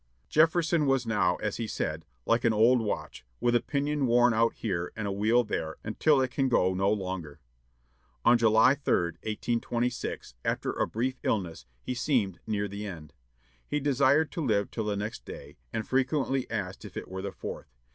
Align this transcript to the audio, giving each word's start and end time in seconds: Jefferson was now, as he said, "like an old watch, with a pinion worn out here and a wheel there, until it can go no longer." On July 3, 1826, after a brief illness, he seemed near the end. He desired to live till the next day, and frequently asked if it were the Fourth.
Jefferson 0.29 0.87
was 0.87 1.05
now, 1.05 1.35
as 1.43 1.57
he 1.57 1.67
said, 1.67 2.07
"like 2.25 2.43
an 2.43 2.53
old 2.53 2.79
watch, 2.81 3.23
with 3.39 3.53
a 3.53 3.61
pinion 3.61 4.07
worn 4.07 4.33
out 4.33 4.55
here 4.55 4.91
and 4.95 5.07
a 5.07 5.11
wheel 5.11 5.43
there, 5.43 5.77
until 5.83 6.19
it 6.19 6.31
can 6.31 6.49
go 6.49 6.73
no 6.73 6.91
longer." 6.91 7.39
On 8.25 8.35
July 8.35 8.73
3, 8.73 8.93
1826, 9.21 10.33
after 10.43 10.73
a 10.73 10.87
brief 10.87 11.19
illness, 11.21 11.67
he 11.83 11.93
seemed 11.93 12.39
near 12.47 12.67
the 12.67 12.83
end. 12.87 13.13
He 13.67 13.79
desired 13.79 14.31
to 14.31 14.43
live 14.43 14.71
till 14.71 14.85
the 14.85 14.97
next 14.97 15.23
day, 15.23 15.57
and 15.71 15.87
frequently 15.87 16.49
asked 16.49 16.83
if 16.83 16.97
it 16.97 17.07
were 17.07 17.21
the 17.21 17.31
Fourth. 17.31 17.69